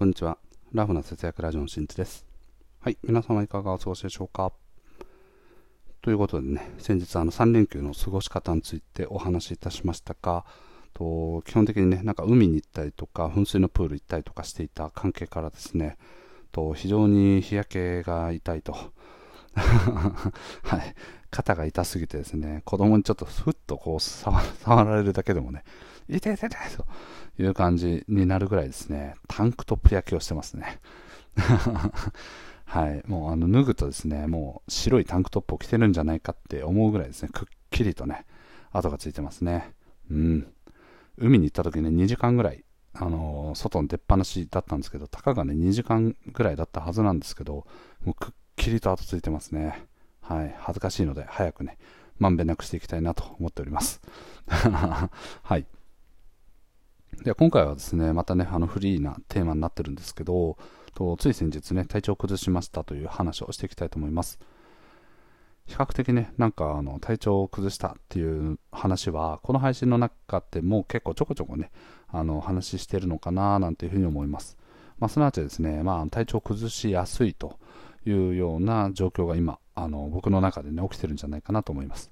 [0.00, 0.38] こんにちは。
[0.72, 2.24] ラフな節約ラジオのしんちです。
[2.80, 2.96] はい。
[3.04, 4.50] 皆様いかがお過ごしでしょうか？
[6.00, 10.46] ということでね、先日あの3連休の過ごし方についてお話しいたしましたが、
[10.94, 15.98] と基本的にね、なんか海に行ったりとか、噴水のプール行ったりとかしていた関係からですね、
[16.50, 18.72] と非常に日焼けが痛いと。
[19.52, 20.94] はい。
[21.30, 25.62] 肩が痛すぎてですね、子供にちょっとふっとこう触られるだけでもね、
[26.10, 30.80] い痛い痛いという感じになるぐらいですね、タンクトップ焼きをしてますね。
[32.64, 33.02] はい。
[33.06, 38.26] もうあの脱ぐとですね、もう白いタンクトップを着てるんじゃないかって思うぐらいですね、くっきりとね、
[38.72, 39.74] 跡がついてますね。
[40.10, 40.46] うん。
[41.18, 47.66] 海に行った時ね、2時間ぐらい、あのー、外に出っ放しだったんですけど、たかがね、2時間ぐらいだったはずなんですけど、
[48.04, 49.84] もうくっきりと跡ついてますね。
[50.20, 50.54] はい。
[50.58, 51.76] 恥ずかしいので、早くね、
[52.18, 54.00] まんべんなくしていきたいなと思っております。
[54.46, 55.10] は
[55.56, 55.66] い。
[57.22, 60.56] で今回はですね、またね、あのフリーなテーマになってるんですけど、
[60.94, 64.38] とつい先日ね、体調を崩しましたという話をしていきたいと思います。
[65.66, 71.70] 比較的ね、なんかあの体調を崩したっていう話は、この配信の中でもう結構ちょこちょこね、
[72.08, 74.56] あの話してるのかななんていうふうに思います。
[74.98, 77.58] まあ、すなわちですね、まあ、体調を崩しやすいと
[78.04, 82.10] いうような状況が今、あの僕の中でね、起きてるんじゃないかなと思います。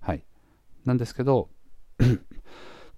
[0.00, 0.22] はい。
[0.84, 1.48] なんですけど、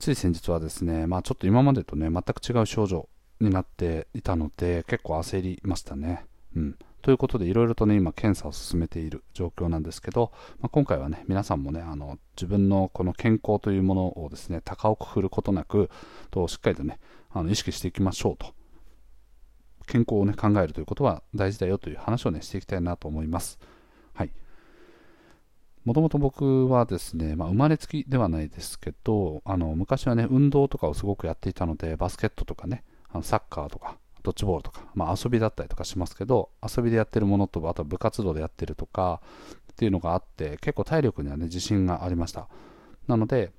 [0.00, 6.24] つい先日はですね、まあ、ちょっと今までとね、全く違う症状になっていたので、結構焦りましたね。
[6.56, 6.78] うん。
[7.02, 15.90] ということで、いろいろとね、今、検査を進めている状況なんですけど、まあ、今回はね、皆さんもね、あの、自分のこの健康というものをですね、高をくくることなく、
[16.30, 16.98] としっかりとね、
[17.30, 18.54] あの意識していきましょうと。
[19.86, 23.58] 健康をね、考えるということは大事だよという話をね、していきたいなと思います。
[24.14, 24.30] はい。
[25.84, 39.22] もともと僕はですね、まあ、生まれつきではないですけど、あの昔はね、運動とかをすごくやっていたので、バスケットとかね、あのサッカーとか、ドッジボールとか、まあ、遊びだったりとかしますけど、遊びでやってるものと、あと部活動でやってるとか
[39.72, 42.48] っていうのがあって、結構体力にはね、自信がありました。
[43.08, 43.50] なので、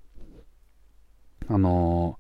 [1.48, 2.20] あの、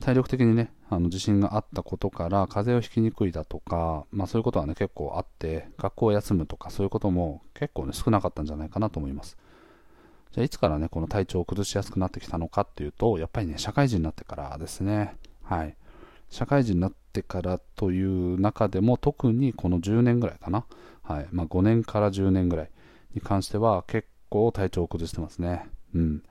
[0.00, 9.36] 体力的にね、あの自信があったことから風邪をひきにくいだとか、まあ、そういうことはね結構あって学校を休むとかそういうことも結構ね少なかったんじゃないかなと思います。
[10.32, 15.16] じゃあいつからねこの体調を崩しやすくなってきたのかっていうとやっぱりね社会人になってからですね。
[15.42, 15.76] はい。
[16.30, 20.64] 社会人になってからという中でも特にこの10年ぐらいかな、
[21.02, 21.28] はい。
[21.32, 22.70] まあ、5年から10年ぐらい
[23.14, 25.66] に関しては結構体調を崩してますね。
[25.94, 26.22] うん。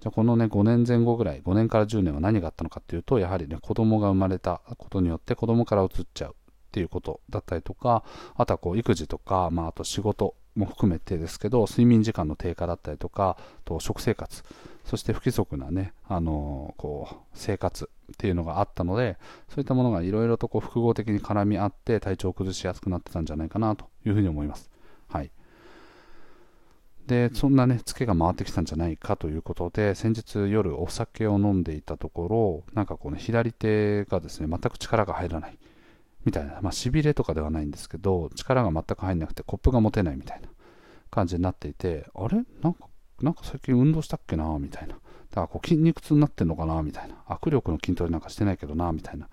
[0.00, 6.34] じゃあこのね、5年前後ぐらい、5年から10年は何があったのかっていうと、やはりね、子供が生まれたことによって子供から移っちゃうっ
[6.70, 14.42] ていうことだったりとか、あとはこう、育児とか、まあ、あと仕事も含めてですけど、睡眠時間の低下だったりとか、と食生活、
[14.84, 19.16] そして不規則なね、あのー、こう、生活っていうのがあったので、
[19.48, 24.70] そういったものがいろいろとこう複合的に絡み合って体調を崩しやすくなってたんじゃないかなというふうに思います。
[25.08, 25.30] はい。
[27.06, 35.58] で、そんなね、ツケが回ってきたんじゃないかということで、先日夜お酒を飲んでいたところ、なんかこの、左手がですね、全く力が入らない。
[36.24, 40.48] みたいな、まあ、しびれとかではないんですけど、力が全く入んなくて、コップが持てないみたいな
[41.10, 42.42] 感じになっていて、あれ？
[42.62, 42.88] なんか、
[43.22, 44.96] なんか最近運動したっけなみたいな。
[45.36, 47.16] だからこう筋肉痛になってんのかなみたいな。
[47.28, 49.28] 握力の筋トレなんかしてないけどなみたいな。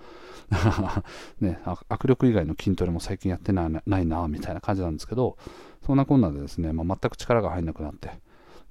[1.40, 5.38] ね、握力以外の筋トレも最近やってないなみたいな感じなんですけど、
[5.86, 8.20] そんなこんなでですね、まあ、全く力が入んなくなって、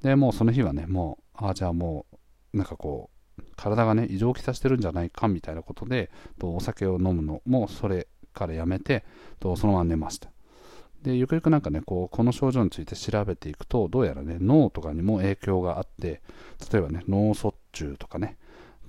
[0.03, 2.04] で、もうその日はね、もう、ああ、じゃあも
[2.53, 9.06] う、なんかこう、体がね、異常気さしてるんじゃないかみたいなことで、とお酒を飲むのもそれからやめて、
[9.41, 10.31] とそのまま寝ました。
[11.03, 16.23] で、ゆくゆくなんかね、こう、この症状について調べていくと、どうやらね、脳とかにも影響があって、
[16.73, 18.37] 例えばね、脳卒中とかね、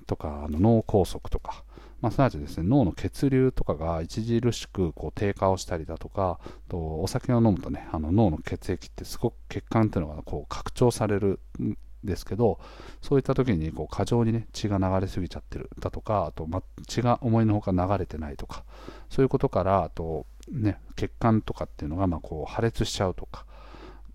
[0.05, 1.63] とか、あの脳梗塞とか、
[2.01, 12.59] まあ、すなわちですね、脳の血流とかが著しくこう低下をしたりだとか、とお酒を飲むとね、あの脳の血液ってすごく血管っていうのがこう拡張されるんですけど、
[13.01, 18.65] そういった時にこう過剰にね、血が流れすぎちゃってるだとか、あと、ま、血が思いのほか流れてないとか、
[19.09, 23.45] そういうことから、あと、ね、血管とかっていうのがまこう破裂しちゃうとか、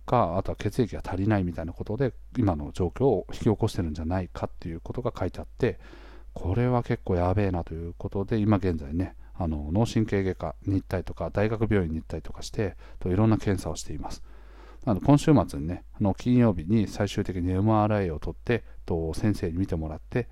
[0.09, 5.79] か、あとは血液が足りないみたいなことで、今の状況を引き起こしてるんじゃないかっていうことが書いてあって、
[6.33, 14.23] これは結構やべえなということで、今現在ね、あの脳神経外科に行ったりとか、大学病院に行ったりとかして、といろんな検査をしています。
[14.85, 20.29] なの今週末にね、あの金曜日に最終的に MRI を取って、と先生に見てもらって、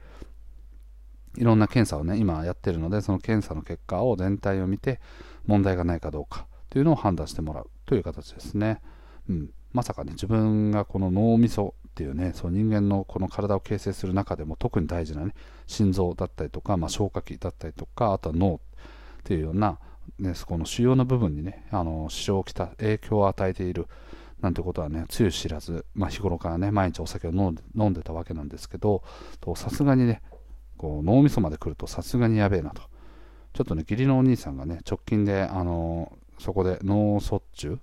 [1.37, 5.01] いろんな検査をね、今やってるので、その検査の結果を全体を見て、
[5.47, 8.81] 問題がないかどうかというのを判断してもらうという形ですね。
[9.29, 15.35] うん、まさかね、自分がこの脳みそっていうね、そう人間のこの体を形成する中でも特に大事なね、
[15.67, 18.59] 心臓だったりとか、まあ、消化器だったりとか、あとは脳っ
[19.25, 19.79] ていうような、
[20.19, 23.87] ね、そこの主要な部分にね、あの支障をきた影響を与えている
[24.41, 29.03] なんてことはね、つゆ知らず、まあ、日頃からね、毎日お酒を飲んで飲んでたわけなんですけど、
[29.57, 30.23] さすがにね、
[30.77, 32.83] こう脳みそまで来るとさすがにやべえなと。
[33.57, 37.79] ちょっとね、義理のお兄さんがね、直近で、あのー、そこで脳卒中？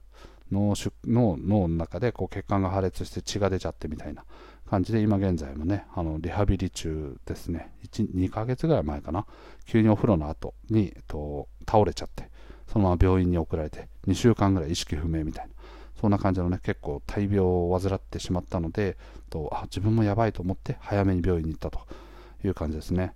[0.52, 0.76] 脳
[1.08, 4.24] 脳の中でこう血管が破裂して血が出ちゃってみたいな
[4.70, 7.74] 感じで今現在もねあのリハビリ中ですね。
[7.92, 9.26] 1 2ヶ月ぐらい前かな？
[9.66, 12.30] 急にお風呂の後にえっと倒れちゃって
[12.68, 15.54] そのまま病院に送られて2週間ぐらい意識不明みたいな。
[16.00, 18.96] そんな感じのね結構大病を患ってしまったので
[19.32, 21.80] とあ自分もやばいと思って早めに病院に行ったと
[22.44, 23.16] いう感じですね。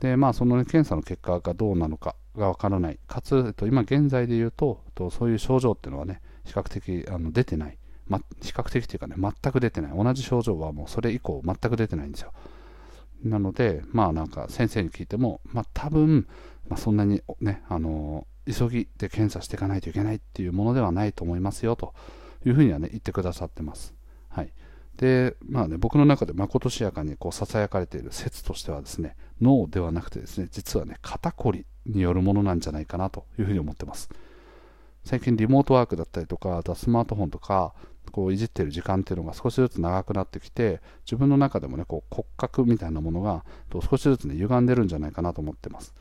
[0.00, 7.78] でまあその、ね、検査の結果がどうなのかがわからないかつ、えっと、今現在で言うととそういう症状っていうのはね比較的あの出てない、
[8.08, 9.92] ま、比較的というかね、全く出てない。
[9.96, 12.32] 同じ症状はもうそれ以降全く出てないんですよ。
[13.24, 16.26] なので、まあなんか先生に聞いても、まあ多分、
[16.68, 21.94] まあ、そんなにね、あの急ぎで検査していかないといけないっていうものではないと思いますよと
[22.44, 23.92] いうふうにはね、言ってくださってます。
[24.28, 24.52] はい。
[24.96, 34.08] で、まあね、僕の中でまことしやかにこう囁かれている説としてはですね、脳ではなくてですね、実はね、肩こりによるものなんじゃないかなというふうに思ってます。
[35.04, 37.74] 最近リモートワークだったりとか、あとはスマートフォンとか、
[38.10, 43.44] こういじってる時間っていうのが少しずつ長くなってきて、自分の中でもね、こう骨格みたいなものが
[43.88, 45.94] 少しずつね、歪んでるんじゃないかなと思ってます。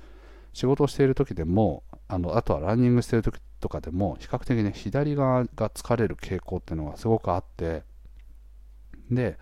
[0.54, 7.84] 仕事をしている時でも、あのあとはランニングしている時とかでも、比較的ね、左側が疲れる傾向っていうのがすごくあって、
[9.12, 9.38] で、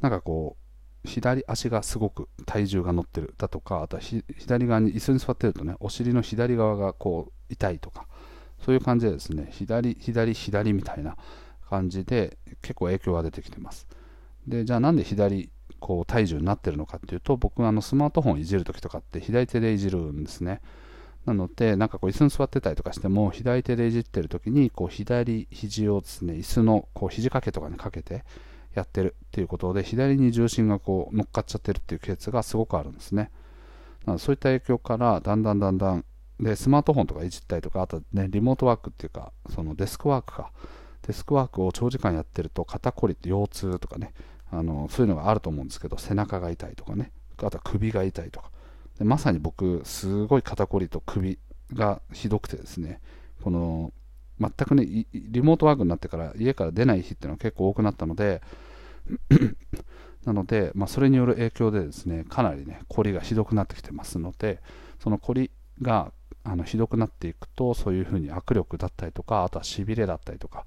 [0.00, 0.60] なんかこう、
[1.08, 8.06] 左足がすごく体重が乗ってるだとか、あとは左側に椅子に座ってるとね、お尻の左側がこう痛いとか、
[8.64, 11.16] そういう感じでですね、左、左、左みたいな
[11.68, 13.86] 感じで結構影響が出てきてます。
[14.46, 20.60] で、じゃあなんで左、こう体重になってるのかっていうと、僕あのスマートフォンいじるときとかって左手でいじるんですね。
[21.24, 28.24] なので、なんかこう椅子に座ってたりとかしても、左手でいじってるときに、こう左肘をですね、椅子のこう肘掛けとかにかけて
[28.74, 33.30] やってるっていうことで、左に重心がこう乗っかっちゃってるっていうケースがすごくあるんですね。
[34.06, 36.04] なのでそういった影響から、だんだんだんだん
[36.40, 40.52] で、スマートフォンとかいじったりとか、あとね、リモートワークっていうか、そのデスクワークか。
[41.06, 44.12] デスクワークを長時間やってると、肩こりって腰痛とかね、
[44.50, 48.50] あのそういうのがあると思うんですけど、背中が痛いとかね、あとは首が痛いとか。
[48.98, 51.38] でまさに僕、すごい肩こりと首
[51.72, 53.00] がひどくてですね、
[53.42, 53.92] この、
[54.40, 58.42] 全くね、リモートワークになってから家から出ない日っていうのは結構多くなったので、
[60.24, 64.60] なので、まあ、それによる影響でですね、かなりね、こりがひどくなってきてますので、
[64.98, 65.50] そのこり
[65.82, 66.12] が
[66.44, 70.64] あのひどくなっていくとそういうふうに握力だったりとかあとはしびれだったりとか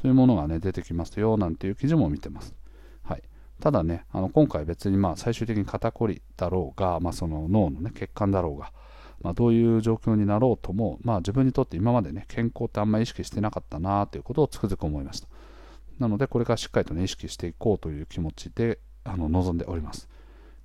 [0.00, 2.54] そういうものがね出てきますよなんていう記事も見てます、
[3.02, 3.22] はい、
[3.60, 8.72] ただねあの今回別にまあ最終的に肩こりだろうが、まあ、その脳の、ね、血管だろうが、
[9.22, 15.28] まあ、どういう状況になろうとも、まあ、自分にとって今までね健康ってあんまり意識してなかったなということをつくづく思いました。
[15.98, 20.08] なのでこれからしっかりとね意識していこうという気持ちであの望んでおります。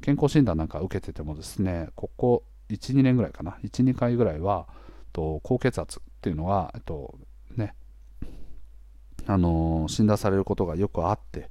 [0.01, 4.67] 健康診断なんか受けててもですねここ1、2年ぐらいかな、1、2回ぐらいは、
[5.13, 7.15] と高血圧っていうのは、えっと
[7.55, 7.75] ね、
[9.27, 11.49] あのー、診断されることがよくあって、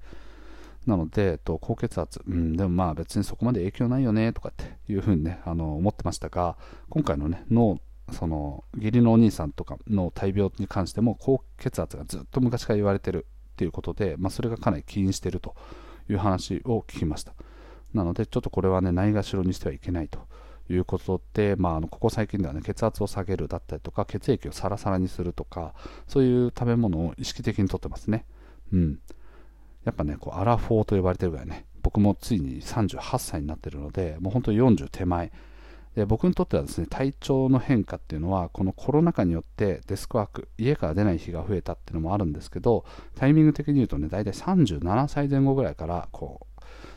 [0.86, 6.56] なので、えっと、高血圧、うん、でもまあ別にそこまで影響ないよねとかっていうふうにね、あの、思ってましたが、
[6.88, 7.78] 今回のね、脳、
[8.12, 15.54] その義理のお兄さんとかの大病に関しても高血圧がずっと昔から言われてるっていうことで、まあ、それがかなり起因してると
[16.08, 17.34] いう話を聞きました。
[17.94, 20.20] なので、ちょっとこれはね、ないがしろにしてはいけないと
[20.72, 25.74] いうことで、まあ、ここ最近では、ね、血圧を下げるだったりとか血液をサラサラにするとか
[26.06, 28.24] そういう食べ物を意識的にとってますね。
[28.72, 28.98] うん、
[29.84, 35.32] やっぱねこうアラフォーと呼ばれてるぐらいね僕もついに38歳になってるのでもう本当に40手前
[35.96, 42.84] で僕にとってはですね体調の変化っていうのはこのコロナ禍によってデスクワーク家から出ない日が増えたっていうのもあるんですけど
[43.16, 46.50] タイミング的に言うとね大体37歳前後ぐらいからこう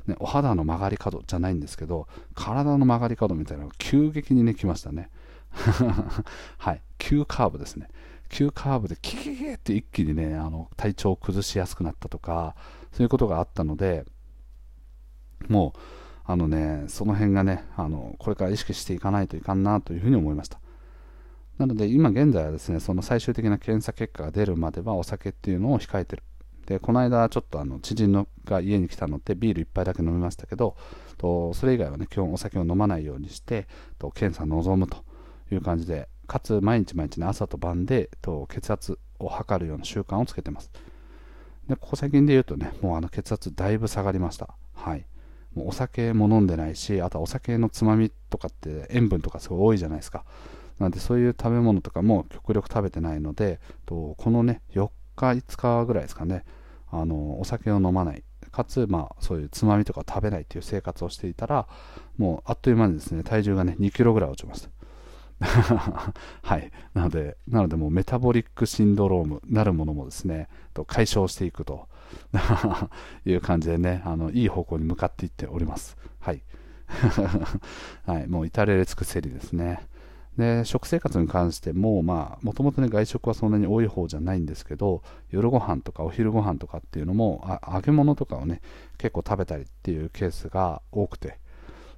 [0.07, 5.09] ね、お肌の曲がり角じゃないんですけど、体の曲がり角みたいなのが急激にね、来ましたね。
[6.57, 6.81] はい。
[6.97, 7.87] 急カーブですね。
[8.33, 12.55] 急カーブでキキキって一気にね、あの体調を崩しやすくなったとか、
[12.91, 14.05] そういうことがあったので、
[15.47, 15.79] もう、
[16.25, 20.59] あのね、その辺がね、あのこれから意識していかないといかんなというふうに思いました。
[21.59, 26.23] なので、今現在はですね、その最終的な検査結果が出るまではお酒っていうのを控えてる。
[26.65, 30.77] でこの間ちょっとあの知人のが家に来たのでビール1杯だけ飲みましたけど
[31.17, 33.67] とそれ以外はね基本お酒を飲まないようにして
[33.99, 35.03] と検査望むと
[35.51, 40.71] いう感じでかつ毎日毎日ね朝と晩でと血圧を測るような習慣をつけてます。
[41.67, 44.55] でここ最近で言うとねもうあの血圧だいぶ下がりました。
[44.73, 45.05] はい。
[45.55, 50.25] もうお酒も飲んでないしあとはお酒のつまみとかって塩分とかすごい多いじゃないですか。
[50.79, 56.43] なのでそういう食べ物とかも極力食べてないのでとこのね4日5日ぐらいですかね
[56.89, 58.23] あのお酒を飲まない。
[58.51, 61.67] かつ、まあ、そういうつまみとか食べないっていう生活をしていたら
[62.17, 64.69] もうあっという間にですね体重がね2キロぐらい落ちました
[66.41, 66.71] はい。
[66.93, 71.87] なので、なのでもうメタボリックシンドロームなるものもですね、と解消していくと
[73.25, 75.97] いう感じでね、あの、いい方向に向かっていっております。
[76.19, 76.41] はい。
[78.05, 78.27] はい。
[78.27, 79.87] もう至れり尽くせりですね。
[80.37, 88.61] で、食生活に関しても、まあ、もともとね、外食はそんなに多い方じゃないんですけど、夜ご飯とかお昼ご飯とかっていうのも、あ揚げ物とかをね、
[88.97, 91.37] 結構食べたりっていうケースが多くて、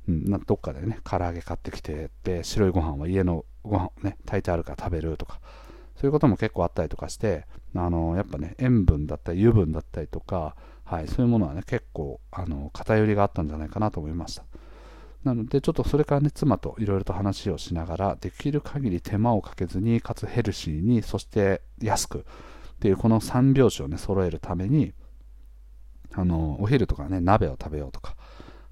[0.08, 5.40] うん、などっかでね、唐揚げ買ってきて、で、白いご飯は家のご飯ね、炊いてあるから食べるとか、
[5.96, 14.44] そういうことも結構あったりとかして、あのやっぱね、塩分だったり油分だったりとか、はい、そういうものはね、結構、あの偏りがあったんじゃないかなと思いました。
[15.24, 22.22] なので、ちょっとそれからね、妻といろいろと話をしながら、できる限り手間をかけずに、かつヘルシーに、そして安くっ
[22.80, 24.94] ていう、この3拍子をね、揃えるために、
[26.14, 28.15] あのお昼とかね、鍋を食べようとか、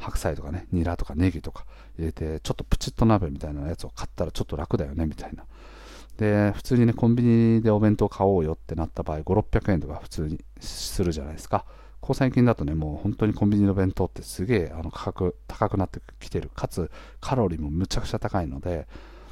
[0.03, 1.65] 白菜とかね、ニラとかネギとか
[1.97, 5.45] 入れて、ちょっとプチッと鍋みたいなやつを買ったらちょっと楽だよね、みたいな。
[6.17, 11.65] で、普通にね、コンビニでお弁当買おうよってなった場合、5、600円とか普通にするじゃないですか。
[12.01, 16.51] ここ最近だとね、もう本当にコンビニの弁当ってすげえあの価格高くなってきてる。
[16.53, 16.91] かつ、
[17.21, 18.87] カロリーもむちゃくちゃ高いので、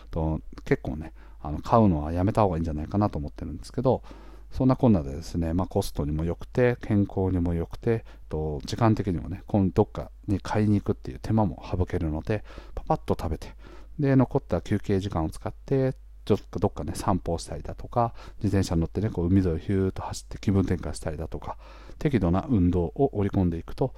[0.09, 4.03] と結構ね、あの買うのはやめた方がいいんじゃないかなと思ってるんですけど、
[4.51, 9.43] そんなこんなでですね、まあ、コストにも良くて、健康にも良くて、と時間的にもね、
[9.73, 12.43] どっかに買いに行くっていう手間も省けるので、
[12.75, 13.55] パパッと食べて、
[13.99, 21.57] で、残った休憩時間を使って、ちょっとどっかね、散歩をしたりだとか、自転車に乗ってね、こう海沿いをヒューッと走って気分転換したりだとか、
[21.97, 23.93] 適度な運動を織り込んでいくと、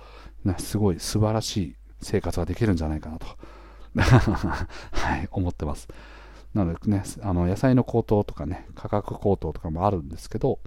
[0.46, 3.26] ね、すごい素晴らしい生活ができるんじゃないかなと、
[4.92, 5.88] はい、思ってます。
[6.54, 10.60] なのでね、あの野菜の高騰とかね、価格高騰とかもあるんですけど、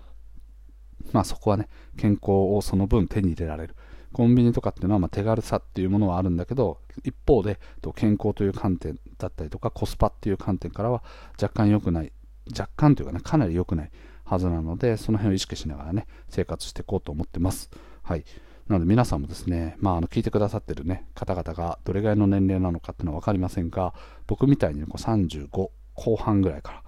[1.12, 3.76] まあそこはね、健康をその分手に入れられる。
[4.12, 7.58] コンビニとかっていうのはま手軽さっていうものはあるんだけど、一方で
[7.94, 11.04] 健康という観点だったりとかコスパっていう観点からは
[11.40, 12.12] 若干良くない、
[12.50, 13.90] 若干というかね、かなり良くない
[14.24, 17.70] はずなので、その辺を意識しながらね、生活していこうと思ってます。
[18.02, 18.24] はい。
[18.68, 23.94] なので皆さんもですね、まあ、あの聞いてくださってるね、方々がどれぐらいの年齢なのかっていうのは分かりませんが、
[24.26, 25.48] 僕みたいにこう35
[25.94, 26.82] 後半ぐらいか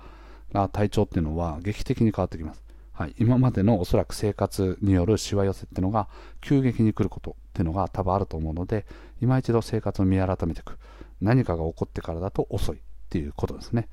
[0.52, 2.64] ら体調っていうのは劇的に変わってきます。
[2.92, 6.08] はい、今までのおそらく生活によるしわ寄せっていうのが
[6.40, 8.84] 急激に来ることっていうのが多分あると思うので、
[9.22, 10.78] 今一度生活を見改めていく。
[11.20, 13.88] 何かが起こってからだと遅いっていうことですね。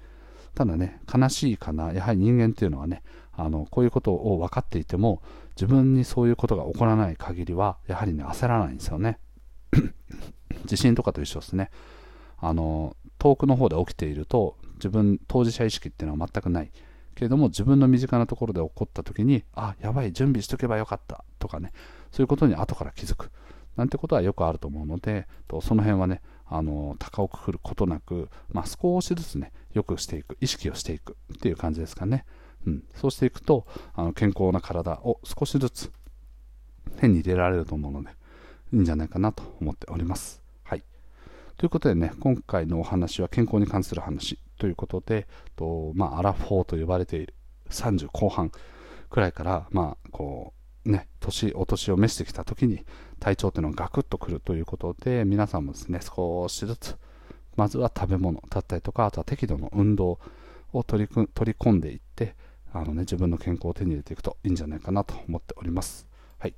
[0.56, 5.22] ただね、悲しいかな、やはり人間っていうのはね、あのこういうことを分かっていても、
[5.56, 9.20] 自分にそういうことが起こらない限りは、やはりね、焦らないんですよね。
[10.66, 11.70] 地震とかと一緒ですね。
[12.38, 16.72] あの遠くの方で起きていると、自分、当事者意識っていうのは全くない。
[17.16, 21.72] けれども、自分の身近なところで起こった時に、あ、やばい、準備しとけばよかったとかね、
[22.12, 23.32] そういうことに後から気づく。
[23.78, 32.26] なんてことはよくあると思うので、とその辺はね、あの高をくくることなく、まあ、少しずつね、良くしていく、意識をしていくっていう感じですかね。
[32.66, 35.92] うん、そうしていくとあの健康な体を少しずつ
[37.00, 38.10] 手に入れられると思うので
[38.74, 40.42] いいんじゃないかなと思っております。
[40.64, 40.84] はい、
[41.58, 47.34] ということでね今回のお話は健康に関する話ということでと、まあ、アラフォーと呼ばれている
[47.70, 48.52] 30後半
[49.10, 50.54] くらいから、まあこ
[50.86, 52.86] うね、年お年を召してきた時に
[53.20, 56.96] 体調というのがガクッとくるということで皆さんもですね少しずつ
[57.56, 60.20] まずは食べ物だったりとかあとは適度の運動
[60.74, 62.36] を取り取り込んでいって
[62.78, 66.06] あのね、自分の健康を手に入れていくといいんじゃないかなと思っております。
[66.38, 66.54] はい。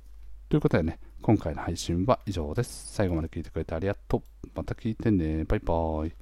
[0.48, 2.92] ということでね、今回の配信は以上です。
[2.92, 4.48] 最後まで聞いてくれてありがとう。
[4.52, 5.44] また聞いてね。
[5.44, 6.12] バイバーイ。